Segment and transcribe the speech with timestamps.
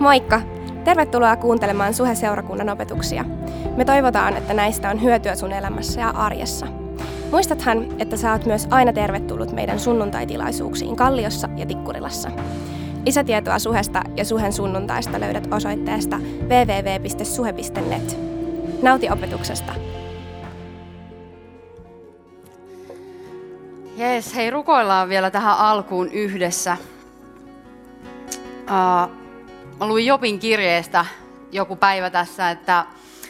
[0.00, 0.40] Moikka!
[0.84, 3.24] Tervetuloa kuuntelemaan Suhe-seurakunnan opetuksia.
[3.76, 6.66] Me toivotaan, että näistä on hyötyä sun elämässä ja arjessa.
[7.30, 12.30] Muistathan, että sä oot myös aina tervetullut meidän sunnuntaitilaisuuksiin Kalliossa ja Tikkurilassa.
[13.06, 18.18] Lisätietoa Suhesta ja Suhen sunnuntaista löydät osoitteesta www.suhe.net.
[18.82, 19.72] Nauti opetuksesta!
[23.96, 26.76] Jees, hei rukoillaan vielä tähän alkuun yhdessä.
[28.64, 29.19] Uh,
[29.80, 31.06] mä luin Jobin kirjeestä
[31.52, 32.86] joku päivä tässä, että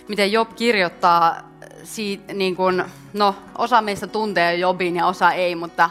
[0.08, 1.36] miten Job kirjoittaa
[1.84, 5.90] siitä, niin kun, no osa meistä tuntee Jobin ja osa ei, mutta,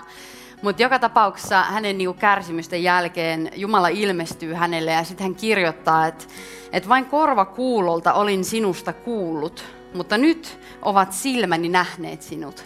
[0.62, 6.26] mutta joka tapauksessa hänen niin kärsimysten jälkeen Jumala ilmestyy hänelle ja sitten hän kirjoittaa, että,
[6.72, 9.64] että vain korva kuulolta olin sinusta kuullut,
[9.94, 12.66] mutta nyt ovat silmäni nähneet sinut.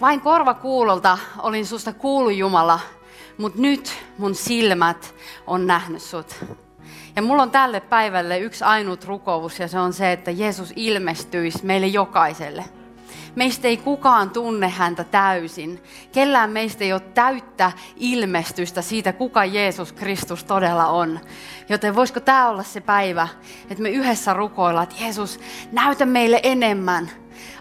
[0.00, 2.80] Vain korva kuulolta olin susta kuullut Jumala,
[3.38, 5.14] mutta nyt mun silmät
[5.46, 6.44] on nähnyt sut.
[7.16, 11.66] Ja mulla on tälle päivälle yksi ainut rukous ja se on se, että Jeesus ilmestyisi
[11.66, 12.64] meille jokaiselle.
[13.34, 15.82] Meistä ei kukaan tunne häntä täysin.
[16.12, 21.20] Kellään meistä ei ole täyttä ilmestystä siitä, kuka Jeesus Kristus todella on.
[21.68, 23.28] Joten voisiko tämä olla se päivä,
[23.70, 25.40] että me yhdessä rukoillaan, että Jeesus,
[25.72, 27.10] näytä meille enemmän.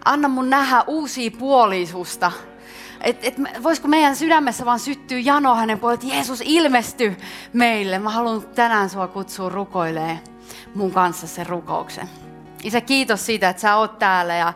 [0.05, 2.31] Anna mun nähdä uusia puolisusta
[3.03, 7.17] et, et, voisiko meidän sydämessä vaan syttyä jano hänen puolelta, että Jeesus ilmesty
[7.53, 7.99] meille.
[7.99, 10.19] Mä haluan tänään sua kutsua rukoilee
[10.75, 12.09] mun kanssa sen rukouksen.
[12.63, 14.53] Isä, kiitos siitä, että sä oot täällä ja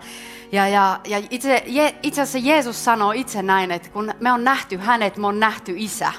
[0.51, 4.43] ja, ja, ja itse, je, itse asiassa Jeesus sanoo itse näin, että kun me on
[4.43, 6.13] nähty hänet, me on nähty isä.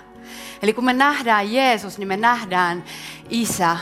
[0.62, 2.84] Eli kun me nähdään Jeesus, niin me nähdään
[3.30, 3.77] isä.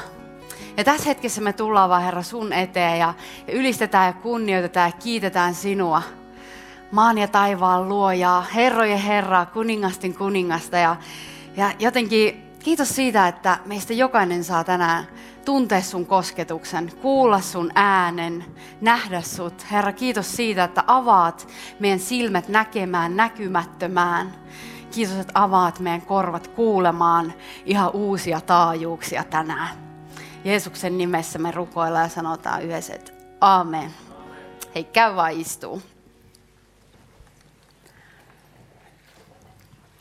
[0.77, 3.15] Ja tässä hetkessä me tullaan vaan Herra sun eteen ja,
[3.47, 6.03] ja ylistetään ja kunnioitetaan ja kiitetään sinua
[6.95, 10.77] maan ja taivaan luojaa, herrojen herraa, kuningastin kuningasta.
[10.77, 10.97] Ja,
[11.57, 15.07] ja jotenkin kiitos siitä, että meistä jokainen saa tänään
[15.45, 18.45] tuntea sun kosketuksen, kuulla sun äänen,
[18.81, 19.67] nähdä sut.
[19.71, 21.49] Herra, kiitos siitä, että avaat
[21.79, 24.33] meidän silmät näkemään näkymättömään.
[24.91, 27.33] Kiitos, että avaat meidän korvat kuulemaan
[27.65, 29.69] ihan uusia taajuuksia tänään.
[30.45, 33.91] Jeesuksen nimessä me rukoillaan ja sanotaan yhdessä, että Aamen.
[34.75, 35.83] Hei, käy vaan istuu.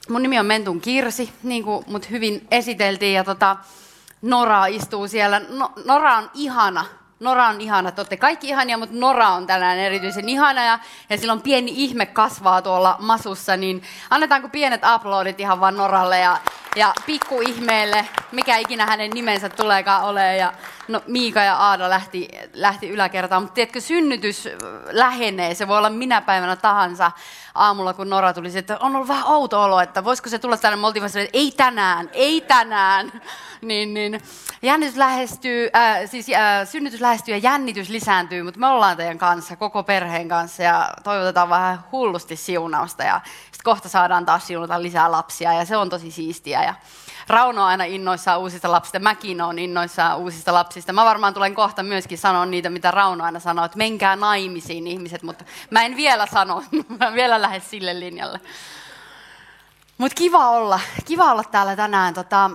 [0.09, 3.13] Mun nimi on Mentun Kirsi, niin kuin mut hyvin esiteltiin.
[3.13, 3.57] Ja tota,
[4.21, 5.41] Nora istuu siellä.
[5.49, 6.85] No, Nora on ihana.
[7.19, 7.91] Nora on ihana.
[7.91, 10.63] Te olette kaikki ihania, mutta Nora on tänään erityisen ihana.
[10.63, 13.57] Ja, ja sillä on pieni ihme kasvaa tuolla masussa.
[13.57, 16.37] Niin annetaanko pienet aplodit ihan vaan Noralle ja,
[16.75, 16.93] ja
[17.41, 20.37] ihmeelle, mikä ikinä hänen nimensä tuleekaan ole.
[20.37, 20.53] Ja
[20.87, 23.41] no, Miika ja Aada lähti, lähti yläkertaan.
[23.41, 24.49] Mutta tiedätkö, synnytys
[24.91, 25.55] lähenee.
[25.55, 27.11] Se voi olla minä päivänä tahansa
[27.55, 30.75] aamulla, kun Nora tuli, että on ollut vähän outo olo, että voisiko se tulla tänne.
[30.75, 30.87] Me
[31.23, 33.21] että ei tänään, ei tänään.
[33.61, 34.21] niin, niin.
[34.61, 39.55] Jännitys lähestyy, äh, siis äh, synnytys lähestyy ja jännitys lisääntyy, mutta me ollaan teidän kanssa,
[39.55, 43.21] koko perheen kanssa ja toivotetaan vähän hullusti siunausta ja
[43.63, 46.63] kohta saadaan taas siunata lisää lapsia ja se on tosi siistiä.
[46.63, 46.73] Ja,
[47.27, 50.93] Rauno on aina innoissaan uusista lapsista, mäkin olen innoissaan uusista lapsista.
[50.93, 55.23] Mä varmaan tulen kohta myöskin sanoa niitä, mitä Rauno aina sanoo, että menkää naimisiin ihmiset,
[55.23, 56.63] mutta mä en vielä sano,
[56.99, 58.39] mä en vielä lähde sille linjalle.
[59.97, 62.13] Mutta kiva olla, kiva olla täällä tänään.
[62.13, 62.51] Tota,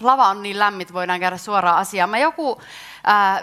[0.00, 2.10] lava on niin lämmin, voidaan käydä suoraan asiaan.
[2.10, 2.60] Mä joku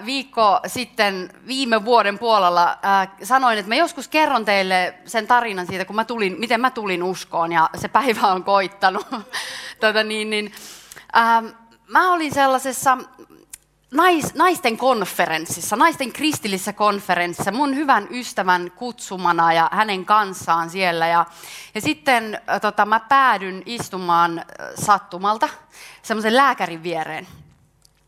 [0.06, 2.78] viikko sitten viime vuoden puolella
[3.24, 7.04] sanoin, että mä joskus kerron teille sen tarinan siitä, kun mä tulin, miten mä tulin
[7.04, 9.08] uskoon ja se päivä on koittanut.
[9.80, 10.52] tota, niin, niin,
[11.88, 12.98] mä olin sellaisessa
[13.92, 21.08] nais, naisten konferenssissa, naisten kristillisessä konferenssissa, mun hyvän ystävän kutsumana ja hänen kanssaan siellä.
[21.08, 21.26] Ja,
[21.76, 24.46] ja sitten tota, mä päädyn istumaan
[24.86, 25.50] sattumalta
[26.02, 27.28] semmoisen lääkärin viereen.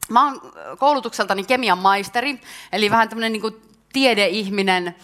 [0.09, 0.41] Mä oon
[0.77, 2.41] koulutukseltani kemian maisteri,
[2.71, 3.61] eli vähän tämmöinen niin
[3.93, 4.95] tiedeihminen,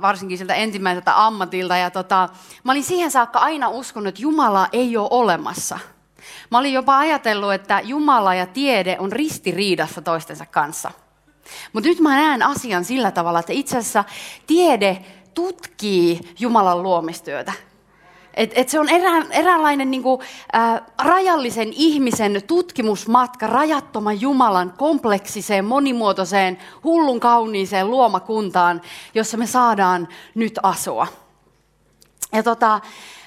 [0.00, 1.76] varsinkin siltä ensimmäiseltä ammatilta.
[1.76, 2.28] Ja tota,
[2.64, 5.78] mä olin siihen saakka aina uskonut, että Jumala ei ole olemassa.
[6.50, 10.90] Mä olin jopa ajatellut, että Jumala ja tiede on ristiriidassa toistensa kanssa.
[11.72, 14.04] Mutta nyt mä näen asian sillä tavalla, että itse asiassa
[14.46, 15.04] tiede
[15.34, 17.52] tutkii Jumalan luomistyötä.
[18.34, 20.20] Et, et se on erään, eräänlainen niin kuin,
[20.54, 28.80] äh, rajallisen ihmisen tutkimusmatka rajattoman Jumalan kompleksiseen, monimuotoiseen, hullun kauniiseen luomakuntaan,
[29.14, 31.06] jossa me saadaan nyt asua.
[32.32, 32.80] Ja tota,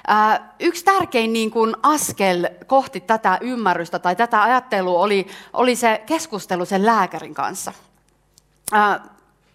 [0.10, 6.04] äh, yksi tärkein niin kuin, askel kohti tätä ymmärrystä tai tätä ajattelua oli, oli se
[6.06, 7.74] keskustelu sen lääkärin kanssa.
[8.74, 9.00] Äh,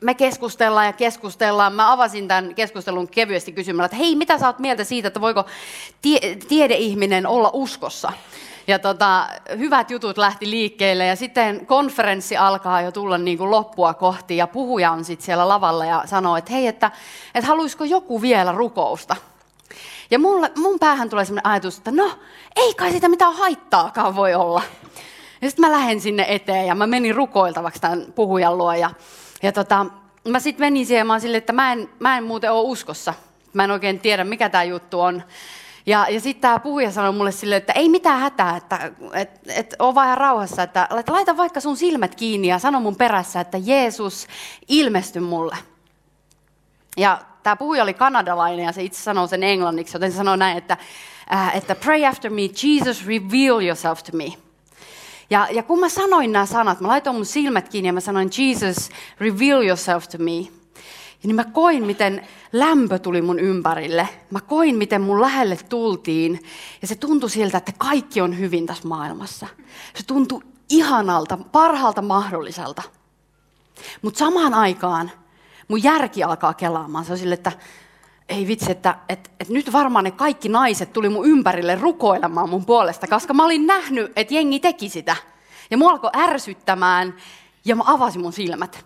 [0.00, 1.74] me keskustellaan ja keskustellaan.
[1.74, 5.44] Mä avasin tämän keskustelun kevyesti kysymällä, että hei, mitä sä oot mieltä siitä, että voiko
[6.02, 8.12] tie- tiedeihminen olla uskossa?
[8.66, 13.94] Ja tota, hyvät jutut lähti liikkeelle ja sitten konferenssi alkaa jo tulla niin kuin loppua
[13.94, 16.90] kohti ja puhuja on sitten siellä lavalla ja sanoo, että hei, että,
[17.34, 19.16] että haluaisiko joku vielä rukousta?
[20.10, 22.10] Ja mulle, mun päähän tulee sellainen ajatus, että no,
[22.56, 24.62] ei kai sitä mitään haittaakaan voi olla.
[25.42, 28.90] Ja sitten mä lähden sinne eteen ja mä menin rukoiltavaksi tämän puhujan luo ja,
[29.42, 29.86] ja tota,
[30.28, 33.14] mä sitten menin siihen mä silleen, että mä en, mä en muuten ole uskossa.
[33.52, 35.22] Mä en oikein tiedä, mikä tämä juttu on.
[35.86, 39.74] Ja, ja sitten tämä puhuja sanoi mulle sille, että ei mitään hätää, että et, et
[39.78, 44.26] ole vaan rauhassa, että laita vaikka sun silmät kiinni ja sano mun perässä, että Jeesus
[44.68, 45.56] ilmesty mulle.
[46.96, 50.58] Ja tämä puhuja oli kanadalainen ja se itse sanoo sen englanniksi, joten se sanoo näin,
[50.58, 50.76] että,
[51.32, 54.32] äh, että pray after me, Jesus reveal yourself to me.
[55.30, 58.30] Ja, ja kun mä sanoin nämä sanat, mä laitoin mun silmät kiinni ja mä sanoin,
[58.38, 58.88] Jesus,
[59.20, 60.38] reveal yourself to me.
[61.22, 64.08] Ja niin mä koin, miten lämpö tuli mun ympärille.
[64.30, 66.42] Mä koin, miten mun lähelle tultiin.
[66.82, 69.46] Ja se tuntui siltä, että kaikki on hyvin tässä maailmassa.
[69.94, 72.82] Se tuntui ihanalta, parhaalta mahdolliselta.
[74.02, 75.10] Mutta samaan aikaan
[75.68, 77.04] mun järki alkaa kelaamaan.
[77.04, 77.52] Se on sille, että
[78.30, 82.64] ei vitsi, että, että, että nyt varmaan ne kaikki naiset tuli mun ympärille rukoilemaan mun
[82.64, 85.16] puolesta, koska mä olin nähnyt, että jengi teki sitä.
[85.70, 87.14] Ja mua alkoi ärsyttämään
[87.64, 88.84] ja mä avasin mun silmät.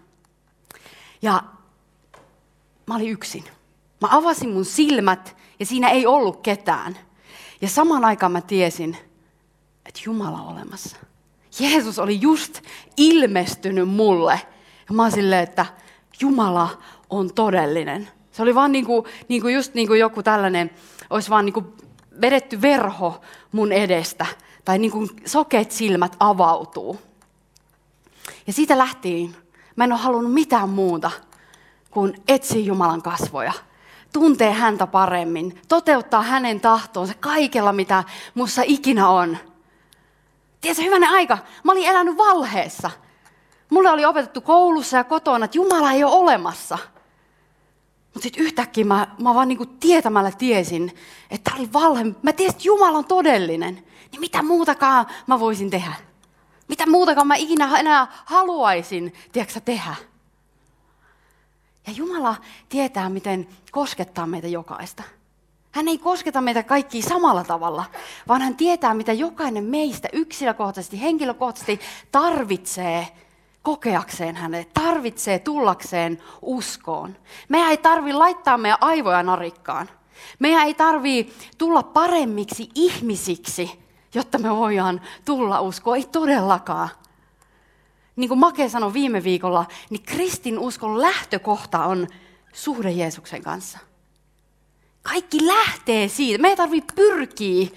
[1.23, 1.43] Ja
[2.87, 3.45] mä olin yksin.
[4.01, 6.99] Mä avasin mun silmät ja siinä ei ollut ketään.
[7.61, 8.97] Ja samaan aikaan mä tiesin,
[9.87, 10.97] että Jumala on olemassa.
[11.61, 12.63] Jeesus oli just
[12.97, 14.41] ilmestynyt mulle.
[14.89, 15.67] Ja mä olin silleen, että
[16.21, 18.09] Jumala on todellinen.
[18.35, 20.71] Se oli vaan niin kuin, niin kuin just niin kuin joku tällainen,
[21.11, 21.67] olisi vaan niin kuin
[22.21, 23.21] vedetty verho
[23.53, 24.27] mun edestä.
[24.65, 26.99] Tai niin kuin sokeet silmät avautuu.
[28.47, 29.37] Ja siitä lähtien
[29.77, 31.11] mä en ole halunnut mitään muuta
[31.91, 33.53] kuin etsiä Jumalan kasvoja.
[34.13, 35.61] Tuntee häntä paremmin.
[35.69, 38.05] Toteuttaa hänen tahtoonsa kaikella, mitä
[38.35, 39.37] mussa ikinä on.
[40.61, 42.91] Tiedätkö, hyvänen aika, mä olin elänyt valheessa.
[43.71, 46.79] Mulle oli opetettu koulussa ja kotona, että Jumala ei ole olemassa–
[48.15, 50.93] mutta sitten yhtäkkiä mä, mä vaan niinku tietämällä tiesin,
[51.31, 52.05] että tämä oli valhe.
[52.23, 53.75] Mä tiesin, että Jumala on todellinen.
[54.13, 55.93] Niin mitä muutakaan mä voisin tehdä?
[56.69, 59.95] Mitä muutakaan mä ikinä enää haluaisin, tiedätkö, tehdä?
[61.87, 62.37] Ja Jumala
[62.69, 65.03] tietää, miten koskettaa meitä jokaista.
[65.71, 67.85] Hän ei kosketa meitä kaikki samalla tavalla,
[68.29, 71.81] vaan hän tietää, mitä jokainen meistä yksilökohtaisesti, henkilökohtaisesti
[72.13, 73.09] tarvitsee
[73.65, 77.17] kokeakseen hänet, tarvitsee tullakseen uskoon.
[77.49, 79.91] Meidän ei tarvi laittaa meidän aivoja narikkaan.
[80.39, 83.71] Meidän ei tarvi tulla paremmiksi ihmisiksi,
[84.15, 85.97] jotta me voidaan tulla uskoon.
[85.97, 86.89] Ei todellakaan.
[88.17, 92.07] Niin kuin Make sanoi viime viikolla, niin kristin uskon lähtökohta on
[92.53, 93.79] suhde Jeesuksen kanssa.
[95.03, 96.43] Kaikki lähtee siitä.
[96.43, 97.69] Me ei tarvitse pyrkiä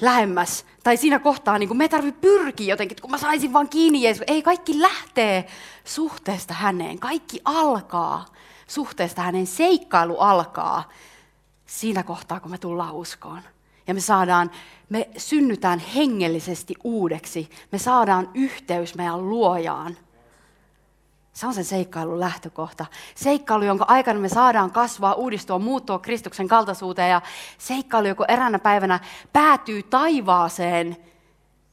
[0.00, 0.66] lähemmäs.
[0.82, 4.24] Tai siinä kohtaa niin me tarvitsemme pyrkiä jotenkin, kun mä saisin vaan kiinni Jeesus.
[4.26, 5.46] Ei, kaikki lähtee
[5.84, 6.98] suhteesta häneen.
[6.98, 8.26] Kaikki alkaa
[8.66, 9.46] suhteesta hänen.
[9.46, 10.88] Seikkailu alkaa
[11.66, 13.42] siinä kohtaa, kun me tullaan uskoon.
[13.86, 14.50] Ja me saadaan,
[14.88, 17.50] me synnytään hengellisesti uudeksi.
[17.72, 19.96] Me saadaan yhteys meidän luojaan.
[21.32, 22.86] Se on sen seikkailun lähtökohta.
[23.14, 27.10] Seikkailu, jonka aikana me saadaan kasvaa, uudistua, muuttua Kristuksen kaltaisuuteen.
[27.10, 27.22] Ja
[27.58, 29.00] seikkailu, joka eräänä päivänä
[29.32, 30.96] päätyy taivaaseen,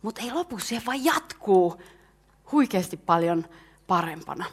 [0.02, 1.82] mutta ei lopu, siihen vaan jatkuu
[2.52, 3.46] huikeasti paljon
[3.88, 4.46] parempana.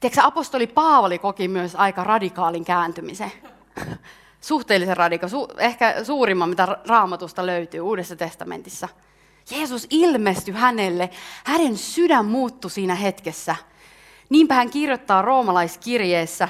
[0.00, 3.32] Tiedätkö, apostoli Paavali koki myös aika radikaalin kääntymisen.
[4.40, 8.88] Suhteellisen radika, su, ehkä suurimman, mitä raamatusta löytyy Uudessa testamentissa–
[9.50, 11.10] Jeesus ilmestyi hänelle,
[11.44, 13.56] hänen sydän muuttui siinä hetkessä.
[14.28, 16.48] Niinpä hän kirjoittaa roomalaiskirjeessä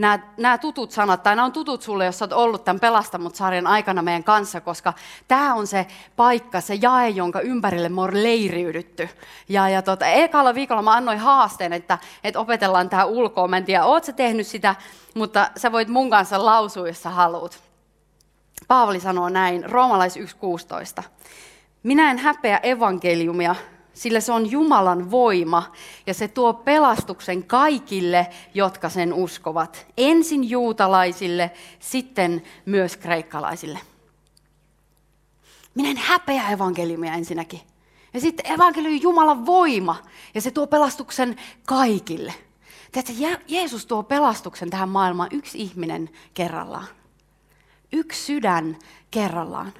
[0.00, 4.02] nämä, nämä tutut sanat, tai nämä on tutut sulle, jos olet ollut tämän Pelastamut-sarjan aikana
[4.02, 4.92] meidän kanssa, koska
[5.28, 5.86] tämä on se
[6.16, 9.08] paikka, se jae, jonka ympärille me on leiriydytty.
[9.48, 13.48] Ja, ja tota, ekalla viikolla mä annoin haasteen, että, että opetellaan tämä ulkoa.
[13.48, 14.74] Mä en tiedä, oot sä tehnyt sitä,
[15.14, 17.62] mutta sä voit mun kanssa lausua, jos sä haluat.
[18.68, 21.02] Paavali sanoo näin, roomalais 1.16.
[21.82, 23.54] Minä en häpeä evankeliumia,
[23.92, 25.72] sillä se on Jumalan voima
[26.06, 29.86] ja se tuo pelastuksen kaikille, jotka sen uskovat.
[29.96, 33.78] Ensin juutalaisille, sitten myös kreikkalaisille.
[35.74, 37.60] Minä en häpeä evankeliumia ensinnäkin.
[38.14, 40.02] Ja sitten evankeliumi Jumalan voima
[40.34, 42.34] ja se tuo pelastuksen kaikille.
[42.92, 46.86] Tiedätkö, Jeesus tuo pelastuksen tähän maailmaan yksi ihminen kerrallaan.
[47.92, 48.78] Yksi sydän
[49.10, 49.72] kerrallaan.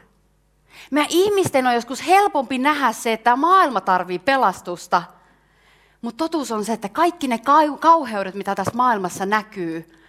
[0.90, 5.02] Meidän ihmisten on joskus helpompi nähdä se, että maailma tarvii pelastusta,
[6.02, 7.40] Mutta totuus on se, että kaikki ne
[7.80, 10.00] kauheudet, mitä tässä maailmassa näkyy,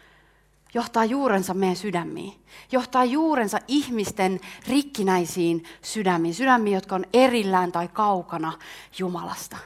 [0.74, 2.34] johtaa juurensa meidän sydämiin.
[2.72, 6.36] Johtaa juurensa ihmisten rikkinäisiin sydämiin.
[6.36, 8.54] Sydämiin, jotka on erillään tai kaukana
[8.98, 9.58] Jumalasta.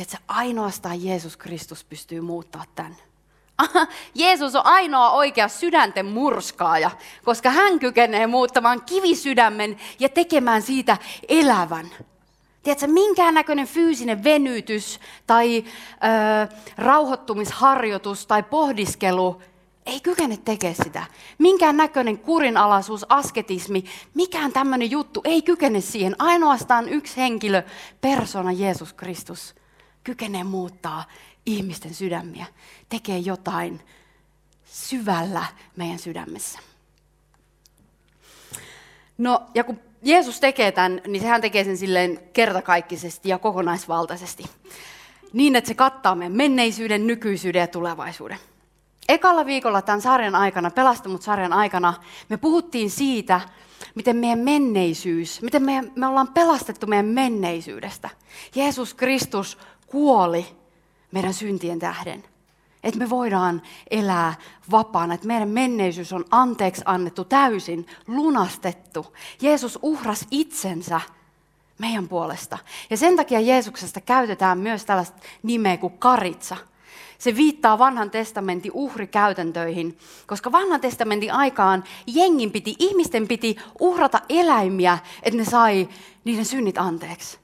[0.00, 2.96] Että ainoastaan Jeesus Kristus pystyy muuttaa tämän.
[4.14, 6.90] Jeesus on ainoa oikea sydänten murskaaja,
[7.24, 10.96] koska hän kykenee muuttamaan kivisydämen ja tekemään siitä
[11.28, 11.90] elävän.
[12.62, 19.42] Tiedätkö, minkäännäköinen fyysinen venytys tai ö, rauhoittumisharjoitus tai pohdiskelu
[19.86, 21.04] ei kykene tekemään sitä.
[21.38, 26.16] Minkään näköinen kurinalaisuus, asketismi, mikään tämmöinen juttu ei kykene siihen.
[26.18, 27.62] Ainoastaan yksi henkilö,
[28.00, 29.54] persona Jeesus Kristus,
[30.04, 31.04] kykenee muuttaa
[31.46, 32.46] ihmisten sydämiä,
[32.88, 33.80] tekee jotain
[34.64, 35.44] syvällä
[35.76, 36.58] meidän sydämessä.
[39.18, 44.44] No, ja kun Jeesus tekee tämän, niin sehän tekee sen silleen kertakaikkisesti ja kokonaisvaltaisesti.
[45.32, 48.38] Niin, että se kattaa meidän menneisyyden, nykyisyyden ja tulevaisuuden.
[49.08, 51.94] Ekalla viikolla tämän sarjan aikana, Pelastumut-sarjan aikana,
[52.28, 53.40] me puhuttiin siitä,
[53.94, 58.10] miten meidän menneisyys, miten me, me ollaan pelastettu meidän menneisyydestä.
[58.54, 60.46] Jeesus Kristus kuoli
[61.12, 62.24] meidän syntien tähden.
[62.82, 64.34] Että me voidaan elää
[64.70, 69.16] vapaana, että meidän menneisyys on anteeksi annettu täysin, lunastettu.
[69.40, 71.00] Jeesus uhras itsensä
[71.78, 72.58] meidän puolesta.
[72.90, 76.56] Ja sen takia Jeesuksesta käytetään myös tällaista nimeä kuin karitsa–
[77.22, 84.98] se viittaa vanhan testamentin uhrikäytäntöihin, koska vanhan testamentin aikaan jengin piti, ihmisten piti uhrata eläimiä,
[85.22, 85.88] että ne sai
[86.24, 87.38] niiden synnit anteeksi.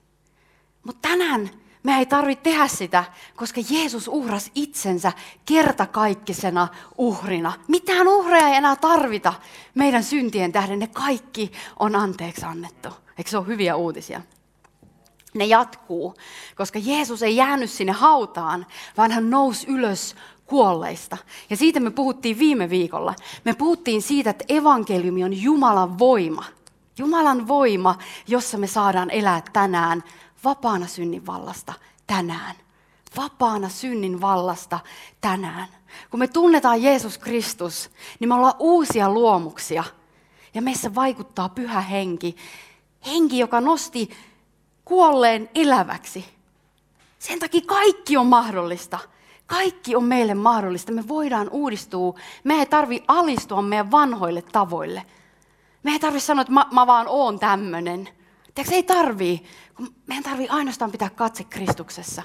[0.82, 1.50] Mutta tänään
[1.82, 3.04] me ei tarvitse tehdä sitä,
[3.36, 5.12] koska Jeesus uhras itsensä
[5.46, 6.68] kertakaikkisena
[6.98, 7.52] uhrina.
[7.68, 9.34] Mitään uhreja ei enää tarvita
[9.74, 10.78] meidän syntien tähden.
[10.78, 12.88] Ne kaikki on anteeksi annettu.
[13.18, 14.20] Eikö se ole hyviä uutisia?
[15.34, 16.14] ne jatkuu,
[16.56, 18.66] koska Jeesus ei jäänyt sinne hautaan,
[18.96, 20.14] vaan hän nousi ylös
[20.46, 21.16] kuolleista.
[21.50, 23.14] Ja siitä me puhuttiin viime viikolla.
[23.44, 26.44] Me puhuttiin siitä, että evankeliumi on Jumalan voima.
[26.98, 30.04] Jumalan voima, jossa me saadaan elää tänään
[30.44, 31.72] vapaana synnin vallasta
[32.06, 32.56] tänään.
[33.16, 34.80] Vapaana synnin vallasta
[35.20, 35.68] tänään.
[36.10, 37.90] Kun me tunnetaan Jeesus Kristus,
[38.20, 39.84] niin me ollaan uusia luomuksia.
[40.54, 42.36] Ja meissä vaikuttaa pyhä henki.
[43.06, 44.10] Henki, joka nosti
[44.84, 46.24] kuolleen eläväksi.
[47.18, 48.98] Sen takia kaikki on mahdollista.
[49.46, 50.92] Kaikki on meille mahdollista.
[50.92, 52.14] Me voidaan uudistua.
[52.44, 55.02] Me ei tarvi alistua meidän vanhoille tavoille.
[55.82, 58.08] Me ei tarvi sanoa, että mä, mä vaan oon tämmöinen.
[58.58, 59.44] Tiedätkö, ei tarvii.
[60.06, 62.22] Meidän tarvii ainoastaan pitää katse Kristuksessa.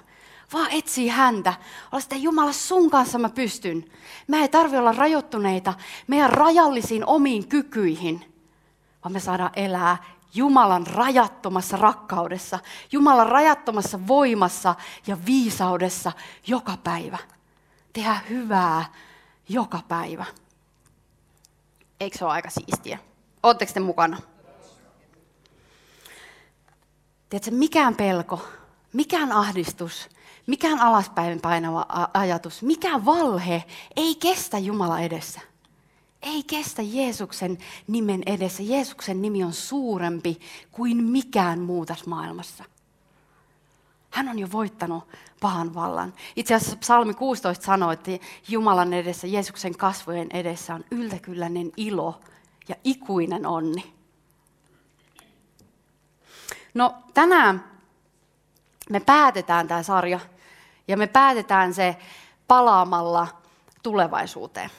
[0.53, 1.53] Vaan etsii häntä.
[1.91, 3.85] Olla sitä Jumala, sun kanssa mä pystyn.
[4.27, 5.73] Me ei tarvi olla rajoittuneita
[6.07, 8.33] meidän rajallisiin omiin kykyihin,
[9.03, 9.97] vaan me saadaan elää
[10.33, 12.59] Jumalan rajattomassa rakkaudessa,
[12.91, 14.75] Jumalan rajattomassa voimassa
[15.07, 16.11] ja viisaudessa
[16.47, 17.17] joka päivä.
[17.93, 18.85] Tehdä hyvää
[19.49, 20.25] joka päivä.
[21.99, 22.99] Eikö se ole aika siistiä?
[23.43, 24.32] Oletteko te mukana?
[27.33, 28.41] Tiedätkö, mikään pelko,
[28.93, 30.09] mikään ahdistus,
[30.47, 33.63] mikään alaspäin painava ajatus, mikään valhe
[33.95, 35.41] ei kestä Jumala edessä
[36.21, 38.63] ei kestä Jeesuksen nimen edessä.
[38.63, 40.39] Jeesuksen nimi on suurempi
[40.71, 42.63] kuin mikään muu tässä maailmassa.
[44.09, 45.03] Hän on jo voittanut
[45.41, 46.13] pahan vallan.
[46.35, 48.11] Itse asiassa psalmi 16 sanoo, että
[48.47, 52.21] Jumalan edessä, Jeesuksen kasvojen edessä on yltäkylläinen ilo
[52.67, 53.92] ja ikuinen onni.
[56.73, 57.63] No tänään
[58.89, 60.19] me päätetään tämä sarja
[60.87, 61.97] ja me päätetään se
[62.47, 63.27] palaamalla
[63.83, 64.69] tulevaisuuteen.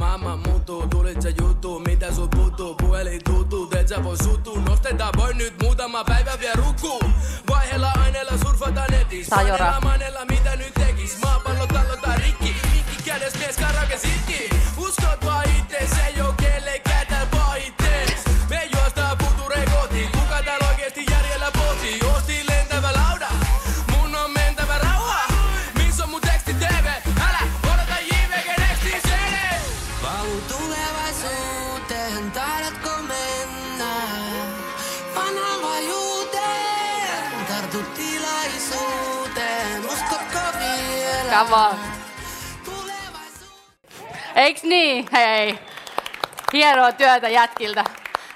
[0.00, 5.12] Maailma muuttuu, tulit se juttu, mitä sun puuttuu Puhelin tuttu, et sä voi suuttuu Nostetaan
[5.16, 7.00] voi nyt muutama päivä vielä rukku.
[7.50, 9.80] Vaiheella aineella surfata netissä Sajora.
[9.80, 11.18] manella mitä nyt tekis?
[11.22, 13.98] Maapallo tallotaan rikki Mikki kädes mies karake
[41.52, 41.76] On.
[44.36, 45.06] Eiks niin?
[45.12, 45.58] Hei.
[46.52, 47.84] Hienoa työtä jätkiltä.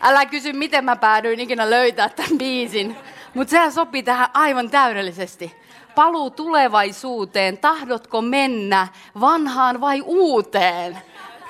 [0.00, 2.96] Älä kysy, miten mä päädyin ikinä löytää tämän biisin.
[3.34, 5.56] Mutta sehän sopii tähän aivan täydellisesti.
[5.94, 7.58] Paluu tulevaisuuteen.
[7.58, 8.88] Tahdotko mennä
[9.20, 10.98] vanhaan vai uuteen?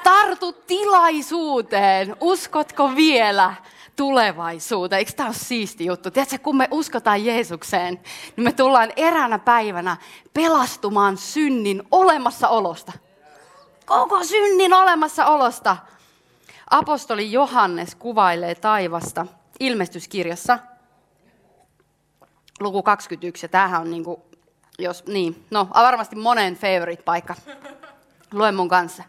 [0.05, 2.17] Tartu tilaisuuteen.
[2.21, 3.55] Uskotko vielä
[4.01, 4.99] tulevaisuuteen.
[4.99, 6.11] Eikö tämä ole siisti juttu?
[6.11, 8.01] Tiedätkö, kun me uskotaan Jeesukseen,
[8.37, 9.97] niin me tullaan eräänä päivänä
[10.35, 12.93] pelastumaan synnin olemassaolosta.
[13.87, 15.77] Koko synnin olemassaolosta.
[16.71, 19.27] Apostoli Johannes kuvailee taivasta
[19.61, 20.59] ilmestyskirjassa,
[22.61, 24.23] luku 21, ja tämähän on niin kuin,
[24.79, 27.35] jos, niin, no varmasti monen favorite paikka.
[28.33, 29.05] Lue mun kanssa.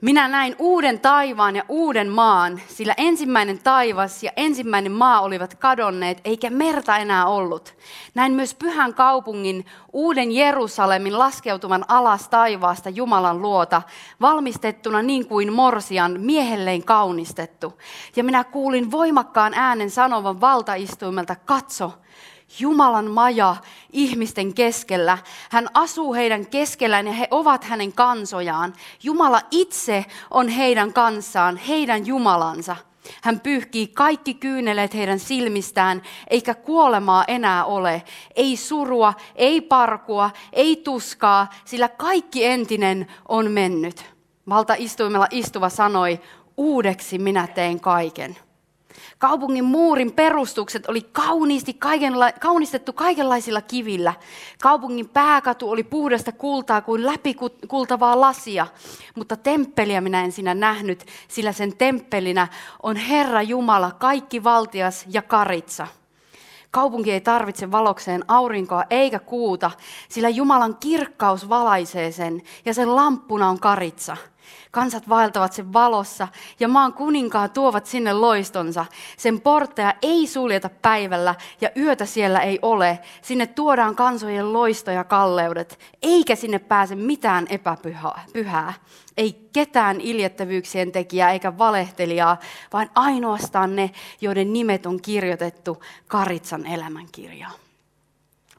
[0.00, 6.20] Minä näin uuden taivaan ja uuden maan, sillä ensimmäinen taivas ja ensimmäinen maa olivat kadonneet,
[6.24, 7.74] eikä merta enää ollut.
[8.14, 13.82] Näin myös pyhän kaupungin, uuden Jerusalemin laskeutuvan alas taivaasta Jumalan luota,
[14.20, 17.78] valmistettuna niin kuin morsian, miehelleen kaunistettu.
[18.16, 21.92] Ja minä kuulin voimakkaan äänen sanovan valtaistuimelta, katso,
[22.58, 23.56] Jumalan maja
[23.92, 25.18] ihmisten keskellä.
[25.50, 28.74] Hän asuu heidän keskellään ja he ovat hänen kansojaan.
[29.02, 32.76] Jumala itse on heidän kansaan, heidän Jumalansa.
[33.22, 38.02] Hän pyyhkii kaikki kyyneleet heidän silmistään, eikä kuolemaa enää ole.
[38.36, 44.04] Ei surua, ei parkua, ei tuskaa, sillä kaikki entinen on mennyt.
[44.48, 46.20] Valtaistuimella istuva sanoi,
[46.56, 48.36] uudeksi minä teen kaiken.
[49.18, 54.14] Kaupungin muurin perustukset oli kauniisti kaikenla- kaunistettu kaikenlaisilla kivillä.
[54.62, 58.66] Kaupungin pääkatu oli puhdasta kultaa kuin läpikultavaa lasia,
[59.14, 62.48] mutta temppeliä minä en siinä nähnyt, sillä sen temppelinä
[62.82, 65.86] on Herra Jumala, kaikki valtias ja karitsa.
[66.70, 69.70] Kaupunki ei tarvitse valokseen aurinkoa eikä kuuta,
[70.08, 74.16] sillä Jumalan kirkkaus valaisee sen ja sen lamppuna on karitsa.
[74.70, 76.28] Kansat vaeltavat sen valossa
[76.60, 78.86] ja maan kuninkaa tuovat sinne loistonsa.
[79.16, 82.98] Sen portteja ei suljeta päivällä ja yötä siellä ei ole.
[83.22, 88.74] Sinne tuodaan kansojen loisto ja kalleudet, eikä sinne pääse mitään epäpyhää.
[89.16, 92.38] Ei ketään iljettävyyksien tekijää eikä valehtelijaa,
[92.72, 93.90] vaan ainoastaan ne,
[94.20, 97.54] joiden nimet on kirjoitettu Karitsan elämänkirjaan.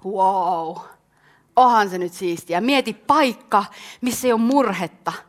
[0.05, 0.77] Wow!
[1.55, 2.61] Ohan se nyt siistiä.
[2.61, 3.65] Mieti paikka,
[4.01, 5.13] missä ei ole murhetta–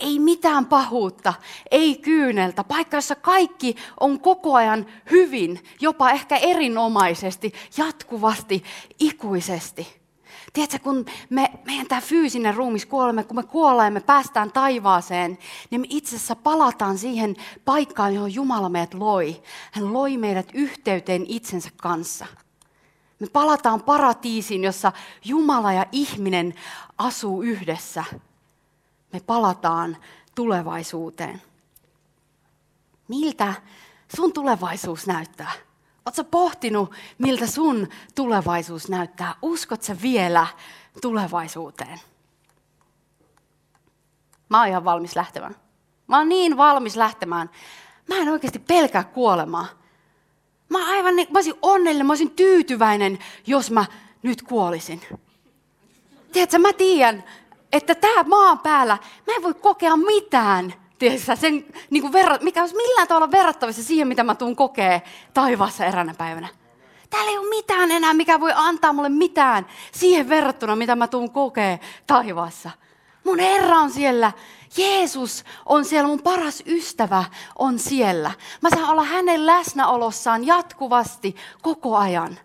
[0.00, 1.34] ei mitään pahuutta,
[1.70, 2.64] ei kyyneltä.
[2.64, 8.64] Paikka, jossa kaikki on koko ajan hyvin, jopa ehkä erinomaisesti, jatkuvasti,
[9.00, 10.00] ikuisesti.
[10.52, 15.38] Tiedätkö, kun me, meidän tämä fyysinen ruumis kuolemme, kun me kuollaan ja me päästään taivaaseen,
[15.70, 19.42] niin me itse asiassa palataan siihen paikkaan, johon Jumala meidät loi.
[19.72, 22.26] Hän loi meidät yhteyteen itsensä kanssa.
[23.18, 24.92] Me palataan paratiisiin, jossa
[25.24, 26.54] Jumala ja ihminen
[26.98, 28.04] asuu yhdessä–
[29.12, 29.96] me palataan
[30.34, 31.42] tulevaisuuteen.
[33.08, 33.54] Miltä
[34.16, 35.52] sun tulevaisuus näyttää?
[36.06, 39.34] Oletko pohtinut, miltä sun tulevaisuus näyttää?
[39.42, 40.46] Uskot sä vielä
[41.02, 42.00] tulevaisuuteen?
[44.48, 45.56] Mä oon ihan valmis lähtemään.
[46.06, 47.50] Mä oon niin valmis lähtemään.
[48.08, 49.66] Mä en oikeasti pelkää kuolemaa.
[50.68, 53.84] Mä, aivan, mä olisin onnellinen, mä olisin tyytyväinen, jos mä
[54.22, 55.02] nyt kuolisin.
[56.32, 57.24] Tiedätkö, mä tiedän,
[57.72, 62.60] että tämä maan päällä, mä en voi kokea mitään, tiedätkö, sen, niin kuin verra, mikä
[62.60, 65.02] olisi millään tavalla verrattavissa siihen, mitä mä tuun kokee
[65.34, 66.48] taivaassa eräänä päivänä.
[67.10, 71.30] Täällä ei ole mitään enää, mikä voi antaa mulle mitään siihen verrattuna, mitä mä tuun
[71.30, 72.70] kokee taivaassa.
[73.24, 74.32] Mun Herra on siellä.
[74.76, 77.24] Jeesus on siellä, mun paras ystävä
[77.58, 78.30] on siellä.
[78.62, 82.38] Mä saan olla hänen läsnäolossaan jatkuvasti, koko ajan.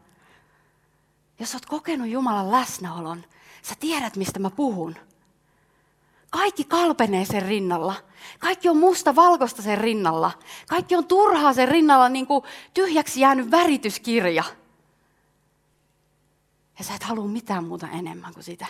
[1.40, 3.26] Jos oot kokenut Jumalan läsnäolon,
[3.62, 4.96] sä tiedät, mistä mä puhun.
[6.36, 7.96] Kaikki kalpenee sen rinnalla.
[8.40, 10.32] Kaikki on musta valkoista sen rinnalla.
[10.68, 12.44] Kaikki on turhaa sen rinnalla niin kuin
[12.74, 14.44] tyhjäksi jäänyt värityskirja.
[16.80, 18.66] Ja sä et halua mitään muuta enemmän kuin sitä.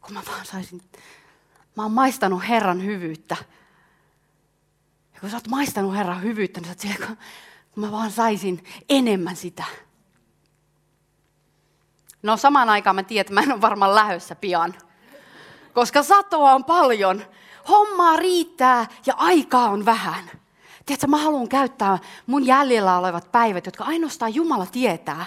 [0.00, 0.82] Kun mä vaan saisin,
[1.76, 3.36] mä oon maistanut Herran hyvyyttä.
[5.14, 7.16] Ja kun sä oot maistanut Herran hyvyyttä, niin sä oot siellä,
[7.74, 9.64] kun mä vaan saisin enemmän sitä.
[12.22, 14.74] No samaan aikaan mä tiedän, että mä en ole varmaan lähössä pian
[15.74, 17.22] koska satoa on paljon.
[17.68, 20.30] Hommaa riittää ja aikaa on vähän.
[20.86, 25.24] Tiedätkö, mä haluan käyttää mun jäljellä olevat päivät, jotka ainoastaan Jumala tietää.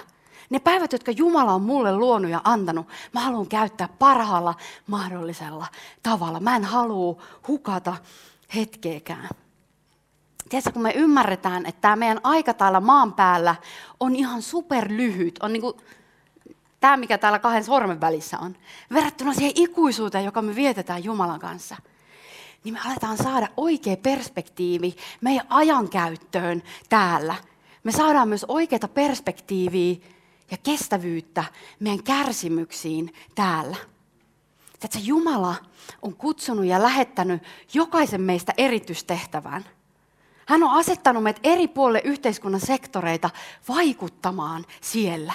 [0.49, 4.53] Ne päivät, jotka Jumala on mulle luonut ja antanut, mä haluan käyttää parhaalla
[4.87, 5.67] mahdollisella
[6.03, 6.39] tavalla.
[6.39, 7.95] Mä en halua hukata
[8.55, 9.29] hetkeäkään.
[10.49, 13.55] Tiedätkö, kun me ymmärretään, että tämä meidän aika täällä maan päällä
[13.99, 15.75] on ihan superlyhyt, on niin kuin
[16.79, 18.55] tämä, mikä täällä kahden sormen välissä on,
[18.93, 21.75] verrattuna siihen ikuisuuteen, joka me vietetään Jumalan kanssa,
[22.63, 27.35] niin me aletaan saada oikea perspektiivi meidän ajankäyttöön täällä.
[27.83, 29.95] Me saadaan myös oikeita perspektiiviä
[30.51, 31.43] ja kestävyyttä
[31.79, 33.75] meidän kärsimyksiin täällä.
[34.83, 35.55] Että Jumala
[36.01, 39.65] on kutsunut ja lähettänyt jokaisen meistä erityistehtävään.
[40.47, 43.29] Hän on asettanut meidät eri puolille yhteiskunnan sektoreita
[43.69, 45.33] vaikuttamaan siellä.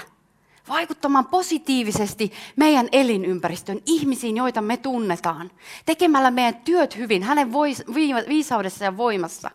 [0.71, 5.51] Vaikuttamaan positiivisesti meidän elinympäristön, ihmisiin, joita me tunnetaan.
[5.87, 7.53] Tekemällä meidän työt hyvin, hänen
[8.29, 9.51] viisaudessa ja voimassa.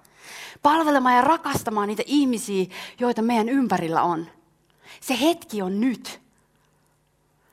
[0.62, 2.66] Palvelemaan ja rakastamaan niitä ihmisiä,
[3.00, 4.28] joita meidän ympärillä on.
[5.02, 6.22] Se hetki on nyt.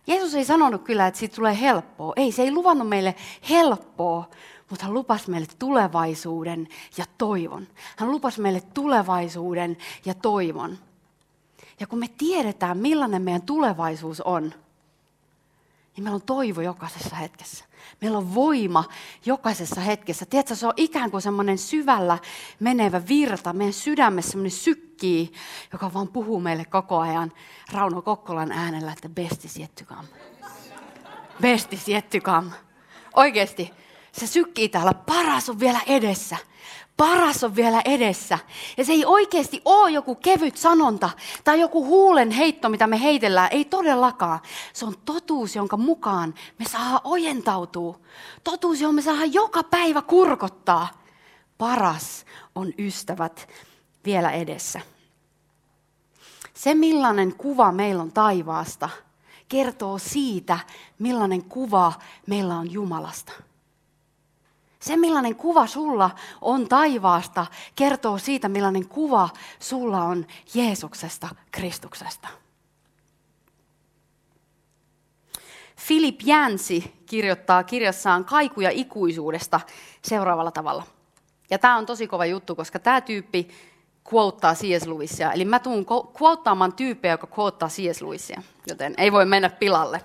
[0.07, 2.12] Jeesus ei sanonut kyllä, että siitä tulee helppoa.
[2.16, 3.14] Ei, se ei luvannut meille
[3.51, 4.29] helppoa,
[4.70, 7.66] mutta hän lupasi meille tulevaisuuden ja toivon.
[7.96, 10.79] Hän lupasi meille tulevaisuuden ja toivon.
[11.83, 14.42] Ja kun me tiedetään, millainen meidän tulevaisuus on,
[15.97, 17.64] niin meillä on toivo jokaisessa hetkessä.
[18.01, 18.85] Meillä on voima
[19.27, 20.27] jokaisessa hetkessä.
[20.27, 22.18] Tiedätkö, se on ikään kuin semmoinen syvällä
[22.61, 23.53] menevä virta.
[23.53, 25.33] Meidän sydämessä semmoinen sykkii,
[25.73, 27.33] joka vaan puhuu meille koko ajan
[27.73, 30.09] Rauno Kokkolan äänellä, että best is yet to come.
[31.40, 32.51] Best is yet to come.
[33.14, 33.71] Oikeasti,
[34.12, 34.95] se sykkii täällä.
[34.95, 36.37] Paras on vielä edessä.
[36.96, 38.38] Paras on vielä edessä.
[38.76, 41.11] Ja se ei oikeasti ole joku kevyt sanonta
[41.44, 43.48] tai joku huulen heitto, mitä me heitellään.
[43.50, 44.40] Ei todellakaan.
[44.72, 47.98] Se on totuus, jonka mukaan me saa ojentautua.
[48.44, 50.88] Totuus, johon me saadaan joka päivä kurkottaa.
[51.59, 53.48] Paras on ystävät
[54.05, 54.81] vielä edessä.
[56.55, 58.88] Se, millainen kuva meillä on taivaasta,
[59.48, 60.59] kertoo siitä,
[60.98, 61.92] millainen kuva
[62.26, 63.33] meillä on Jumalasta.
[64.83, 72.29] Se, millainen kuva sulla on taivaasta, kertoo siitä, millainen kuva sulla on Jeesuksesta, Kristuksesta.
[75.87, 79.61] Philip Jänsi kirjoittaa kirjassaan Kaikuja ikuisuudesta
[80.03, 80.85] seuraavalla tavalla.
[81.51, 83.49] Ja tämä on tosi kova juttu, koska tämä tyyppi
[84.12, 84.87] quoteaa C.S.
[84.87, 85.33] Lewisia.
[85.33, 85.87] Eli mä tuun
[86.23, 88.03] quoteaamaan tyyppejä, joka quoteaa C.S.
[88.03, 90.01] Lewisia, joten ei voi mennä pilalle.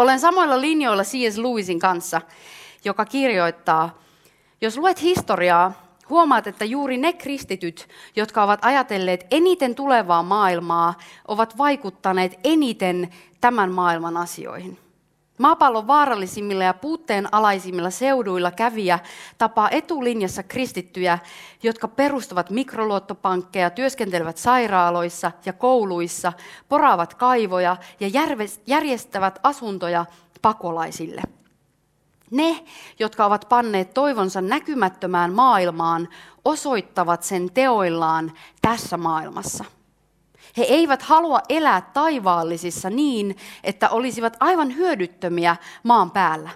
[0.00, 1.38] Olen samoilla linjoilla C.S.
[1.38, 2.20] Lewisin kanssa,
[2.84, 3.98] joka kirjoittaa,
[4.60, 5.72] jos luet historiaa,
[6.10, 10.94] huomaat, että juuri ne kristityt, jotka ovat ajatelleet eniten tulevaa maailmaa,
[11.28, 13.08] ovat vaikuttaneet eniten
[13.40, 14.78] tämän maailman asioihin.
[15.40, 18.98] Maapallon vaarallisimmilla ja puutteen alaisimmilla seuduilla kävijä
[19.38, 21.18] tapaa etulinjassa kristittyjä,
[21.62, 26.32] jotka perustavat mikroluottopankkeja, työskentelevät sairaaloissa ja kouluissa,
[26.68, 28.08] poraavat kaivoja ja
[28.66, 30.06] järjestävät asuntoja
[30.42, 31.22] pakolaisille.
[32.30, 32.64] Ne,
[32.98, 36.08] jotka ovat panneet toivonsa näkymättömään maailmaan,
[36.44, 39.64] osoittavat sen teoillaan tässä maailmassa–
[40.60, 46.50] he eivät halua elää taivaallisissa niin, että olisivat aivan hyödyttömiä maan päällä.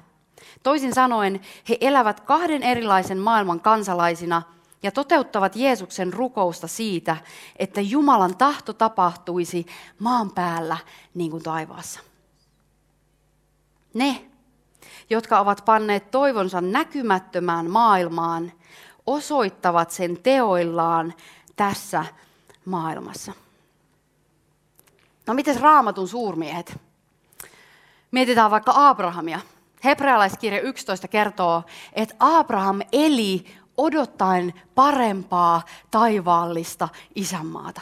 [0.62, 4.42] Toisin sanoen, he elävät kahden erilaisen maailman kansalaisina
[4.82, 7.16] ja toteuttavat Jeesuksen rukousta siitä,
[7.56, 9.66] että Jumalan tahto tapahtuisi
[9.98, 10.76] maan päällä
[11.14, 12.00] niin kuin taivaassa.
[13.94, 14.24] Ne,
[15.10, 18.52] jotka ovat panneet toivonsa näkymättömään maailmaan,
[19.06, 21.14] osoittavat sen teoillaan
[21.56, 22.04] tässä
[22.64, 23.32] maailmassa.
[25.26, 26.80] No miten raamatun suurmiehet?
[28.10, 29.40] Mietitään vaikka Abrahamia.
[29.84, 37.80] Hebrealaiskirja 11 kertoo, että Abraham eli odottaen parempaa taivaallista isänmaata.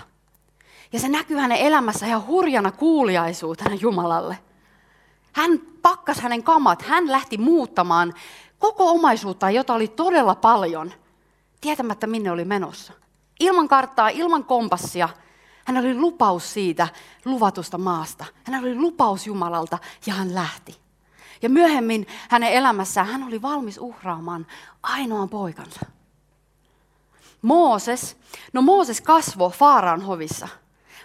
[0.93, 4.39] Ja se näkyy hänen elämässä ihan hurjana kuuliaisuutena Jumalalle.
[5.33, 8.15] Hän pakkas hänen kamat, hän lähti muuttamaan
[8.59, 10.93] koko omaisuutta, jota oli todella paljon,
[11.61, 12.93] tietämättä minne oli menossa.
[13.41, 15.09] Ilman karttaa, ilman kompassia–
[15.64, 16.88] hän oli lupaus siitä
[17.25, 18.25] luvatusta maasta.
[18.44, 20.83] Hän oli lupaus Jumalalta ja hän lähti.
[21.42, 24.46] Ja myöhemmin hänen elämässään hän oli valmis uhraamaan
[24.83, 25.81] ainoan poikansa.
[27.42, 28.16] Mooses,
[28.53, 30.48] no Mooses kasvoi Faaraan hovissa.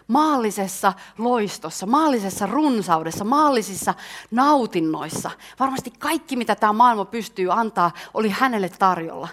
[0.07, 3.93] Maallisessa loistossa, maallisessa runsaudessa, maallisissa
[4.31, 5.31] nautinnoissa.
[5.59, 9.27] Varmasti kaikki, mitä tämä maailma pystyy antaa, oli hänelle tarjolla.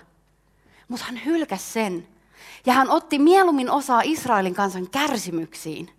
[0.88, 2.08] Mutta hän hylkäsi sen
[2.66, 5.90] ja hän otti mieluummin osaa Israelin kansan kärsimyksiin,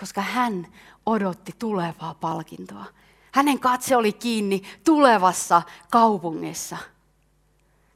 [0.00, 0.66] koska hän
[1.06, 2.84] odotti tulevaa palkintoa.
[3.32, 6.76] Hänen katse oli kiinni tulevassa kaupungissa.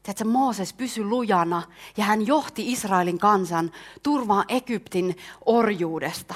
[0.02, 1.62] Tiedätkö, Mooses pysyi lujana
[1.96, 3.72] ja hän johti Israelin kansan
[4.02, 6.34] turvaan Egyptin orjuudesta.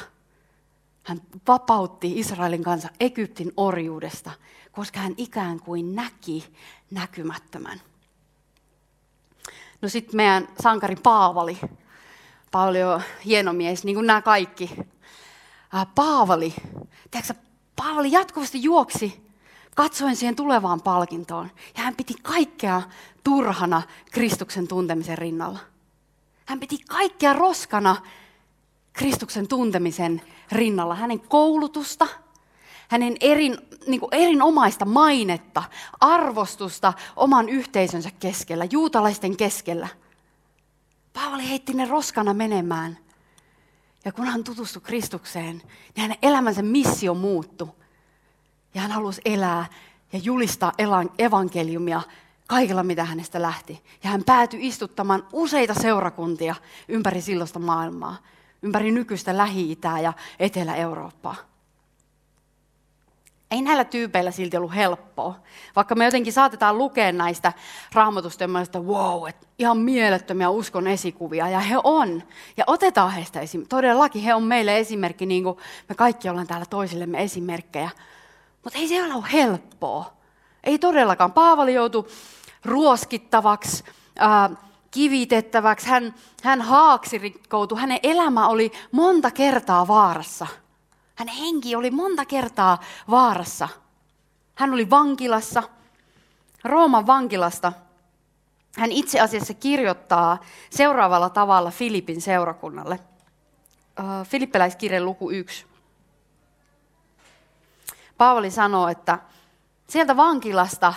[1.03, 4.31] Hän vapautti Israelin kansan Egyptin orjuudesta,
[4.73, 6.45] koska hän ikään kuin näki
[6.91, 7.81] näkymättömän.
[9.83, 11.59] No sitten meidän sankari Paavali.
[12.51, 14.77] Paavali on hieno mies, niin kuin nämä kaikki.
[15.95, 16.55] Paavali,
[17.11, 17.35] tiedätkö,
[17.77, 19.29] Paavali jatkuvasti juoksi
[19.75, 21.51] katsoen siihen tulevaan palkintoon.
[21.77, 22.83] Ja hän piti kaikkea
[23.25, 25.59] turhana Kristuksen tuntemisen rinnalla.
[26.47, 27.97] Hän piti kaikkea roskana
[28.93, 30.95] Kristuksen tuntemisen rinnalla.
[30.95, 32.07] Hänen koulutusta,
[32.88, 35.62] hänen erin, niin kuin erinomaista mainetta,
[36.01, 39.88] arvostusta oman yhteisönsä keskellä, juutalaisten keskellä.
[41.12, 42.98] Paavali heitti ne roskana menemään.
[44.05, 47.68] Ja kun hän tutustui Kristukseen, niin hänen elämänsä missio muuttui.
[48.74, 49.66] Ja hän halusi elää
[50.12, 50.72] ja julistaa
[51.18, 52.03] evankeliumia
[52.46, 53.83] kaikilla, mitä hänestä lähti.
[54.05, 56.55] Ja hän päätyi istuttamaan useita seurakuntia
[56.88, 58.16] ympäri silloista maailmaa,
[58.62, 61.37] ympäri nykyistä Lähi-Itää ja Etelä-Eurooppaa.
[63.51, 65.35] Ei näillä tyypeillä silti ollut helppoa,
[65.77, 67.53] vaikka me jotenkin saatetaan lukea näistä
[67.93, 72.23] raamatusta että wow, että ihan mielettömiä uskon esikuvia, ja he on.
[72.57, 73.67] Ja otetaan heistä esim.
[73.69, 75.57] Todellakin he on meille esimerkki, niin kuin
[75.89, 77.91] me kaikki ollaan täällä toisillemme esimerkkejä.
[78.65, 80.13] Mutta ei se ole ollut helppoa.
[80.65, 81.33] Ei todellakaan.
[81.33, 82.07] Paavali joutui
[82.65, 83.85] ruoskittavaksi,
[84.23, 84.59] äh,
[84.91, 90.47] kivitettäväksi, hän, hän haaksirikkoutui, hänen elämä oli monta kertaa vaarassa.
[91.19, 93.69] Hänen henki oli monta kertaa vaarassa.
[94.55, 95.63] Hän oli vankilassa,
[96.65, 97.73] Rooman vankilasta.
[98.77, 100.39] Hän itse asiassa kirjoittaa
[100.71, 103.01] seuraavalla tavalla Filipin seurakunnalle.
[104.25, 105.67] Filippiläiskirjan luku 1.
[108.17, 109.19] Paavali sanoo, että
[109.89, 110.95] sieltä vankilasta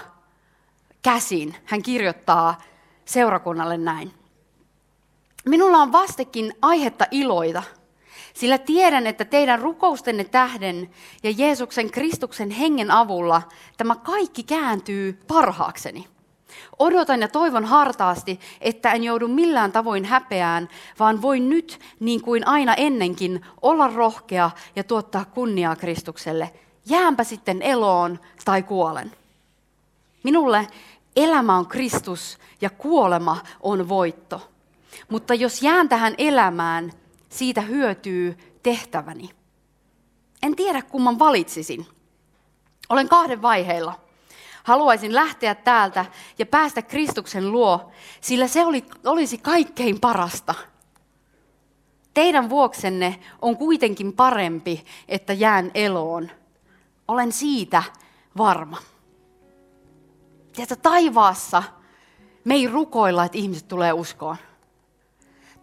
[1.02, 2.62] käsin hän kirjoittaa
[3.06, 4.14] seurakunnalle näin.
[5.46, 7.64] Minulla on vastekin aihetta iloita,
[8.34, 10.90] sillä tiedän, että teidän rukoustenne tähden
[11.24, 13.42] ja Jeesuksen Kristuksen hengen avulla
[13.78, 16.08] tämä kaikki kääntyy parhaakseni.
[16.80, 22.48] Odotan ja toivon hartaasti, että en joudu millään tavoin häpeään, vaan voin nyt, niin kuin
[22.48, 26.52] aina ennenkin, olla rohkea ja tuottaa kunniaa Kristukselle.
[26.86, 29.12] Jäänpä sitten eloon tai kuolen.
[30.24, 30.68] Minulle
[31.16, 34.52] elämä on Kristus ja kuolema on voitto.
[35.10, 36.92] Mutta jos jään tähän elämään,
[37.32, 39.30] siitä hyötyy tehtäväni.
[40.44, 41.88] En tiedä, kumman valitsisin.
[42.90, 44.00] Olen kahden vaiheilla.
[44.64, 46.06] Haluaisin lähteä täältä
[46.40, 47.92] ja päästä Kristuksen luo,
[48.22, 50.56] sillä se oli, olisi kaikkein parasta.
[52.14, 56.32] Teidän vuoksenne on kuitenkin parempi, että jään eloon.
[57.08, 57.84] Olen siitä
[58.38, 58.78] varma.
[60.54, 61.64] Tiedätkö, taivaassa
[62.44, 64.38] me ei rukoilla, että ihmiset tulee uskoon.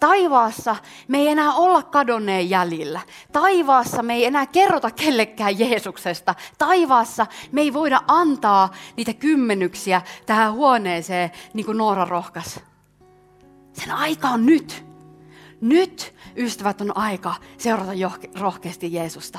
[0.00, 0.76] Taivaassa
[1.08, 3.00] me ei enää olla kadonneen jäljillä.
[3.32, 6.34] Taivaassa me ei enää kerrota kellekään Jeesuksesta.
[6.58, 12.60] Taivaassa me ei voida antaa niitä kymmenyksiä tähän huoneeseen, niin kuin Noora rohkas.
[13.72, 14.84] Sen aika on nyt.
[15.60, 17.92] Nyt, ystävät, on aika seurata
[18.40, 19.38] rohkeasti Jeesusta.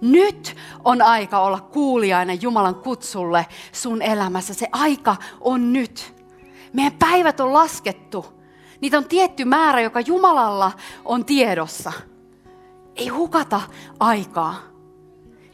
[0.00, 4.54] Nyt on aika olla kuulijainen Jumalan kutsulle sun elämässä.
[4.54, 6.14] Se aika on nyt.
[6.72, 8.33] Meidän päivät on laskettu.
[8.84, 10.72] Niitä on tietty määrä, joka Jumalalla
[11.04, 11.92] on tiedossa.
[12.96, 13.60] Ei hukata
[14.00, 14.54] aikaa.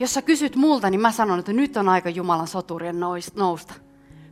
[0.01, 3.01] Jos sä kysyt multa, niin mä sanon, että nyt on aika Jumalan soturien
[3.35, 3.75] nousta.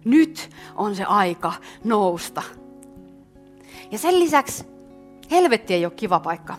[0.05, 1.53] Nyt on se aika
[1.85, 2.43] nousta.
[3.91, 4.65] Ja sen lisäksi
[5.31, 6.57] helvetti ei ole kiva paikka.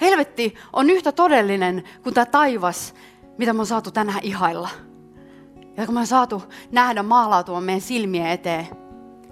[0.00, 2.94] Helvetti on yhtä todellinen kuin tämä taivas,
[3.38, 4.68] mitä me on saatu tänään ihailla.
[5.76, 8.68] Ja kun me on saatu nähdä maalautua meidän silmien eteen,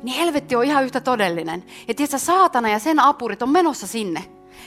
[0.06, 1.64] niin helvetti on ihan yhtä todellinen.
[1.88, 4.24] Ja tiedätkö, saatana ja sen apurit on menossa sinne.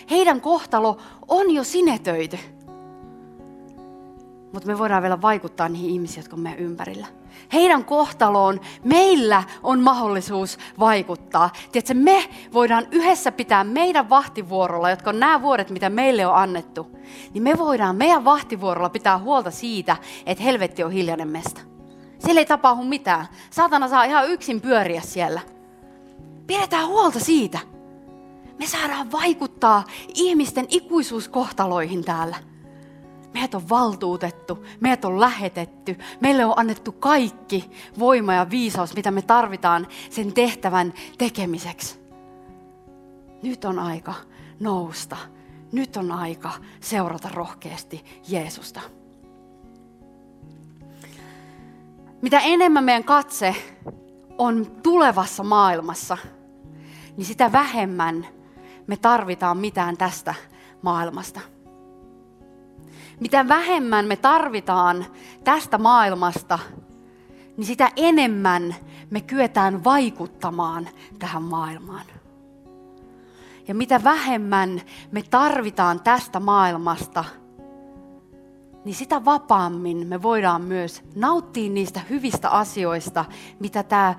[0.10, 0.98] Heidän kohtalo
[1.28, 2.40] on jo sinetöity.
[4.54, 7.08] Mutta me voidaan vielä vaikuttaa niihin ihmisiin, jotka on meidän ympärillä
[7.54, 11.50] heidän kohtaloon meillä on mahdollisuus vaikuttaa.
[11.72, 16.88] Tiedätkö, me voidaan yhdessä pitää meidän vahtivuorolla, jotka on nämä vuodet, mitä meille on annettu,
[17.34, 21.79] niin me voidaan meidän vahtivuorolla pitää huolta siitä, että helvetti on hiljainen mesta.
[22.20, 23.28] Siellä ei tapahdu mitään.
[23.50, 25.42] Saatana saa ihan yksin pyöriä siellä.
[26.48, 27.60] Pidetään huolta siitä.
[28.60, 32.36] Me saadaan vaikuttaa ihmisten ikuisuuskohtaloihin täällä.
[33.34, 39.22] Meidät on valtuutettu, meidät on lähetetty, meille on annettu kaikki voima ja viisaus, mitä me
[39.22, 42.00] tarvitaan sen tehtävän tekemiseksi.
[43.44, 44.14] Nyt on aika
[44.60, 45.18] nousta.
[45.72, 48.82] Nyt on aika seurata rohkeasti Jeesusta.
[52.22, 53.56] Mitä enemmän meidän katse
[54.38, 56.18] on tulevassa maailmassa,
[57.18, 58.28] niin sitä vähemmän
[58.88, 60.36] me tarvitaan mitään tästä
[60.82, 61.40] maailmasta
[63.20, 65.06] mitä vähemmän me tarvitaan
[65.44, 66.60] tästä maailmasta,
[67.58, 68.76] niin sitä enemmän
[69.10, 72.06] me kyetään vaikuttamaan tähän maailmaan.
[73.68, 77.26] Ja mitä vähemmän me tarvitaan tästä maailmasta,
[78.86, 83.26] niin sitä vapaammin me voidaan myös nauttia niistä hyvistä asioista,
[83.60, 84.16] mitä tämä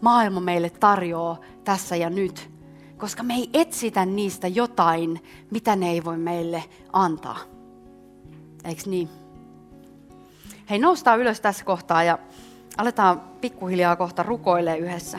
[0.00, 2.50] maailma meille tarjoaa tässä ja nyt.
[2.96, 7.38] Koska me ei etsitä niistä jotain, mitä ne ei voi meille antaa.
[8.64, 9.08] Eiks niin?
[10.70, 12.18] Hei, noustaan ylös tässä kohtaa ja
[12.76, 15.18] aletaan pikkuhiljaa kohta rukoilee yhdessä.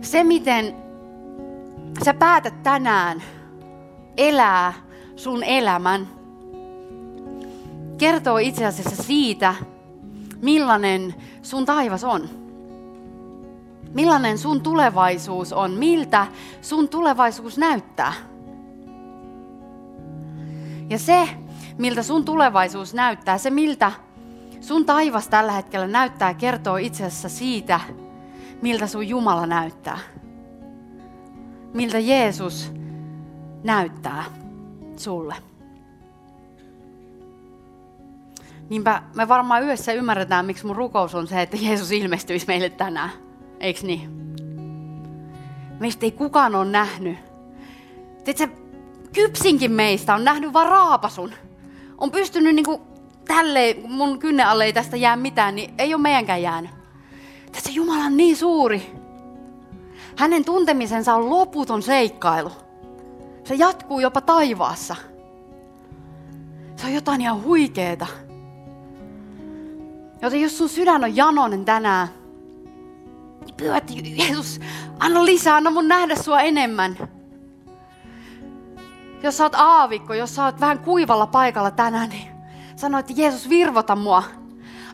[0.00, 0.74] Se, miten
[2.04, 3.22] sä päätät tänään
[4.16, 4.72] elää
[5.16, 6.08] sun elämän,
[7.98, 9.54] kertoo itse asiassa siitä,
[10.42, 12.28] millainen sun taivas on.
[13.94, 16.26] Millainen sun tulevaisuus on, miltä
[16.62, 18.12] sun tulevaisuus näyttää.
[20.90, 21.28] Ja se,
[21.78, 23.92] miltä sun tulevaisuus näyttää, se miltä
[24.60, 27.80] sun taivas tällä hetkellä näyttää, kertoo itse asiassa siitä,
[28.62, 29.98] miltä sun Jumala näyttää.
[31.74, 32.72] Miltä Jeesus
[33.64, 34.24] näyttää
[34.96, 35.34] sulle.
[38.68, 43.10] Niinpä me varmaan yhdessä ymmärretään, miksi mun rukous on se, että Jeesus ilmestyisi meille tänään.
[43.60, 44.34] Eiks niin?
[45.80, 47.18] Meistä ei kukaan ole nähnyt.
[48.24, 48.56] Tiedätkö,
[49.14, 51.32] kypsinkin meistä on nähnyt vaan raapasun.
[51.98, 52.80] On pystynyt niinku
[53.28, 56.77] tälleen, mun kynne alle ei tästä jää mitään, niin ei ole meidänkään jäänyt.
[57.52, 58.94] Tiedätkö, Jumala on niin suuri.
[60.16, 62.52] Hänen tuntemisensa on loputon seikkailu.
[63.44, 64.96] Se jatkuu jopa taivaassa.
[66.76, 68.06] Se on jotain ihan huikeeta.
[70.22, 72.08] Joten jos sun sydän on janoinen tänään,
[73.44, 74.60] niin pyydät, Jeesus,
[74.98, 76.96] anna lisää, anna mun nähdä sua enemmän.
[79.22, 82.28] Jos sä oot aavikko, jos sä oot vähän kuivalla paikalla tänään, niin
[82.76, 84.22] sano, että Jeesus virvota mua.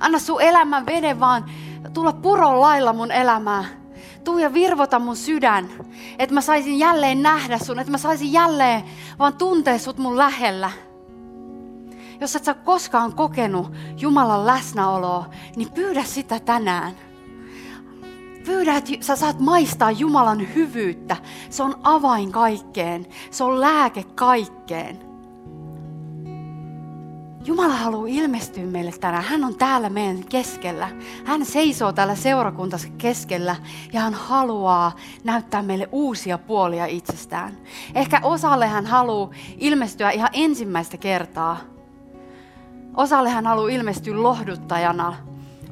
[0.00, 1.44] Anna sun elämän veden vaan
[1.92, 3.64] tulla puron lailla mun elämää.
[4.24, 5.68] Tuu ja virvota mun sydän,
[6.18, 8.82] että mä saisin jälleen nähdä sun, että mä saisin jälleen
[9.18, 10.70] vaan tuntea sut mun lähellä.
[12.20, 16.92] Jos et sä koskaan kokenut Jumalan läsnäoloa, niin pyydä sitä tänään.
[18.46, 21.16] Pyydä, että sä saat maistaa Jumalan hyvyyttä.
[21.50, 23.06] Se on avain kaikkeen.
[23.30, 25.13] Se on lääke kaikkeen.
[27.46, 29.24] Jumala haluaa ilmestyä meille tänään.
[29.24, 30.88] Hän on täällä meidän keskellä.
[31.24, 33.56] Hän seisoo täällä seurakuntansa keskellä
[33.92, 34.92] ja hän haluaa
[35.24, 37.56] näyttää meille uusia puolia itsestään.
[37.94, 41.56] Ehkä osalle hän haluaa ilmestyä ihan ensimmäistä kertaa.
[42.96, 45.16] Osalle hän haluaa ilmestyä lohduttajana,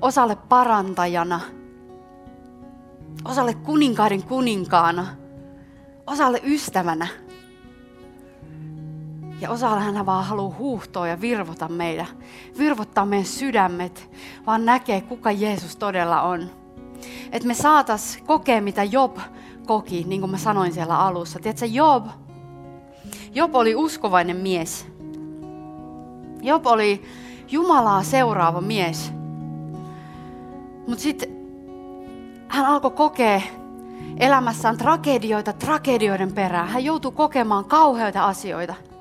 [0.00, 1.40] osalle parantajana,
[3.24, 5.06] osalle kuninkaiden kuninkaana,
[6.06, 7.06] osalle ystävänä.
[9.42, 12.06] Ja osalla hän vaan haluaa huuhtoa ja virvota meidän,
[12.58, 14.10] virvottaa meidän sydämet,
[14.46, 16.50] vaan näkee, kuka Jeesus todella on.
[17.32, 19.16] Että me saatas kokea, mitä Job
[19.66, 21.38] koki, niin kuin mä sanoin siellä alussa.
[21.38, 22.06] Tiedätkö, Job,
[23.34, 24.86] Job oli uskovainen mies.
[26.42, 27.02] Job oli
[27.48, 29.12] Jumalaa seuraava mies.
[30.88, 31.28] Mutta sitten
[32.48, 33.40] hän alkoi kokea
[34.20, 36.68] elämässään tragedioita tragedioiden perään.
[36.68, 38.91] Hän joutui kokemaan kauheita asioita.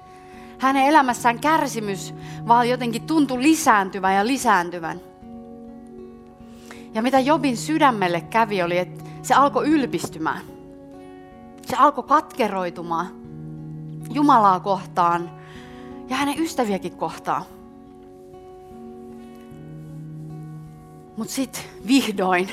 [0.62, 2.14] Hänen elämässään kärsimys
[2.48, 5.02] vaan jotenkin tuntui lisääntyvän ja lisääntyvän.
[6.94, 10.42] Ja mitä Jobin sydämelle kävi oli, että se alkoi ylpistymään.
[11.66, 13.08] Se alkoi katkeroitumaan
[14.10, 15.32] Jumalaa kohtaan
[16.10, 17.44] ja hänen ystäviäkin kohtaan.
[21.18, 22.50] Mutta sitten vihdoin,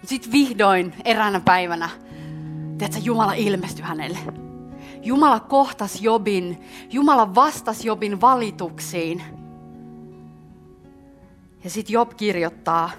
[0.00, 1.88] mut sit vihdoin eräänä päivänä,
[2.78, 4.47] tiedätkö, Jumala ilmestyi hänelle.
[5.02, 9.22] Jumala kohtasi Jobin, Jumala vastasi Jobin valituksiin.
[11.64, 12.90] Ja sitten Job kirjoittaa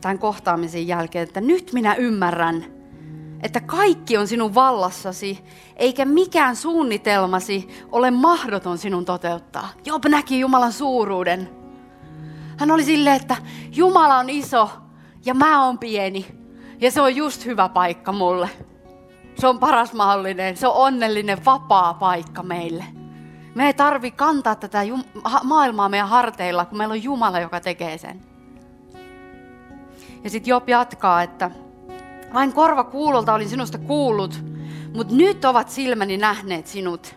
[0.00, 2.64] tämän kohtaamisen jälkeen, että nyt minä ymmärrän,
[3.42, 5.38] että kaikki on sinun vallassasi,
[5.76, 9.68] eikä mikään suunnitelmasi ole mahdoton sinun toteuttaa.
[9.84, 11.50] Job näki Jumalan suuruuden.
[12.56, 13.36] Hän oli silleen, että
[13.76, 14.70] Jumala on iso
[15.24, 16.26] ja mä oon pieni.
[16.80, 18.50] Ja se on just hyvä paikka mulle.
[19.38, 22.84] Se on paras mahdollinen, se on onnellinen, vapaa paikka meille.
[23.54, 24.82] Me ei tarvi kantaa tätä
[25.42, 28.20] maailmaa meidän harteilla, kun meillä on Jumala, joka tekee sen.
[30.24, 31.50] Ja sitten Job jatkaa, että
[32.34, 34.44] vain korva kuulolta olin sinusta kuullut,
[34.94, 37.16] mutta nyt ovat silmäni nähneet sinut.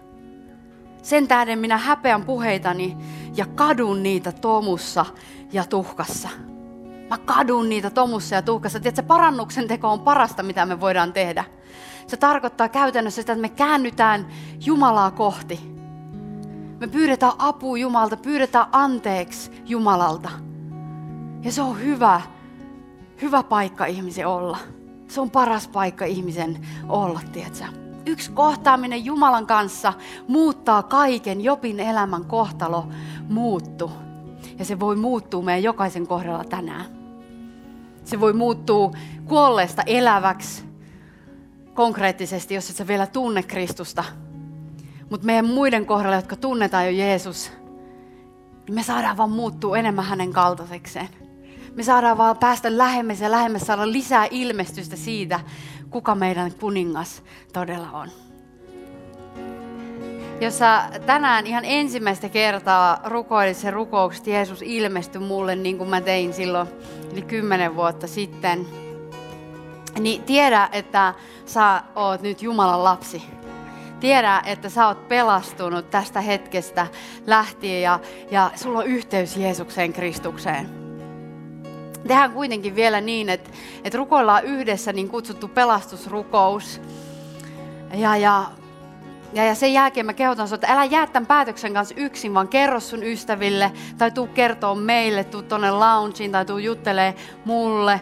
[1.02, 2.98] Sen tähden minä häpeän puheitani
[3.36, 5.06] ja kadun niitä tomussa
[5.52, 6.30] ja tuhkassa.
[7.10, 8.80] Mä kadun niitä tomussa ja tuhkassa.
[8.80, 11.44] Tiedätkö, parannuksen teko on parasta, mitä me voidaan tehdä.
[12.12, 14.28] Se tarkoittaa käytännössä sitä, että me käännytään
[14.66, 15.60] Jumalaa kohti.
[16.80, 20.30] Me pyydetään apua Jumalta, pyydetään anteeksi Jumalalta.
[21.44, 22.22] Ja se on hyvä,
[23.22, 24.58] hyvä paikka ihmisen olla.
[25.08, 27.66] Se on paras paikka ihmisen olla, tiedätkö?
[28.06, 29.94] Yksi kohtaaminen Jumalan kanssa
[30.28, 31.42] muuttaa kaiken.
[31.42, 32.88] Jopin elämän kohtalo
[33.30, 33.92] muuttuu.
[34.60, 36.86] Ja se voi muuttua meidän jokaisen kohdalla tänään.
[38.04, 38.92] Se voi muuttua
[39.26, 40.71] kuolleesta eläväksi
[41.82, 44.04] konkreettisesti, jos et sä vielä tunne Kristusta.
[45.10, 47.52] Mutta meidän muiden kohdalla, jotka tunnetaan jo Jeesus,
[48.68, 51.10] niin me saadaan vaan muuttua enemmän hänen kaltaisekseen.
[51.76, 55.40] Me saadaan vaan päästä lähemmäs ja lähemmäs saada lisää ilmestystä siitä,
[55.90, 57.24] kuka meidän kuningas
[57.54, 58.10] todella on.
[60.42, 66.02] Jos sä tänään ihan ensimmäistä kertaa rukoilit sen rukoukset, Jeesus ilmestyi mulle niin kuin mä
[66.02, 66.68] tein silloin
[67.12, 68.68] yli kymmenen vuotta sitten,
[70.00, 71.14] niin tiedä, että
[71.46, 73.24] sä oot nyt Jumalan lapsi.
[74.00, 76.88] Tiedä, että sä oot pelastunut tästä hetkestä
[77.28, 78.00] lähtien ja,
[78.32, 80.70] ja sulla on yhteys Jeesukseen Kristukseen.
[82.08, 83.50] Tehdään kuitenkin vielä niin, että,
[83.84, 86.82] että rukoillaan yhdessä niin kutsuttu pelastusrukous.
[87.94, 88.46] Ja, ja
[89.34, 92.48] ja, ja sen jälkeen mä kehotan sinua, että älä jää tämän päätöksen kanssa yksin, vaan
[92.48, 97.16] kerro sun ystäville, tai tuu kertoa meille, tuu tonne loungeen, tai tuu juttelee
[97.46, 98.02] mulle.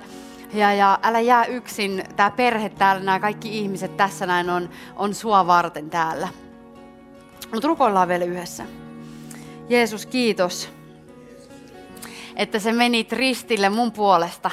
[0.54, 5.14] Ja, ja älä jää yksin, tämä perhe täällä, nämä kaikki ihmiset tässä näin on, on
[5.14, 6.28] sua varten täällä.
[7.54, 8.64] Mutta rukoillaan vielä yhdessä.
[9.70, 10.70] Jeesus, kiitos,
[12.36, 14.52] että se menit ristille mun puolesta.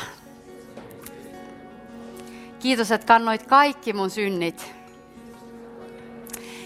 [2.58, 4.74] Kiitos, että kannoit kaikki mun synnit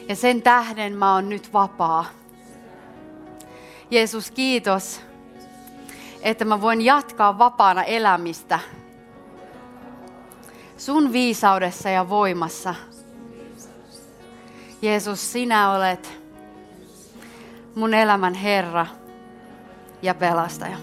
[0.09, 2.05] ja sen tähden mä oon nyt vapaa.
[3.91, 5.01] Jeesus, kiitos,
[6.23, 8.59] että mä voin jatkaa vapaana elämistä
[10.81, 12.75] sun viisaudessa ja voimassa.
[14.83, 16.13] Jeesus, sinä olet
[17.75, 18.87] mun elämän Herra
[20.03, 20.77] ja pelastaja.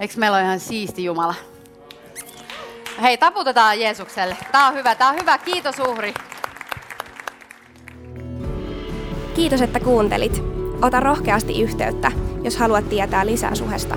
[0.00, 1.34] Eikö meillä ole ihan siisti Jumala?
[3.02, 4.36] Hei, taputetaan Jeesukselle.
[4.52, 5.38] Tää on hyvä, tää on hyvä.
[5.38, 6.14] Kiitos uhri.
[9.34, 10.42] Kiitos, että kuuntelit.
[10.82, 12.12] Ota rohkeasti yhteyttä,
[12.42, 13.96] jos haluat tietää lisää suhesta.